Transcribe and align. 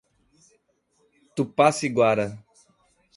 Tupaciguara 1.35 2.27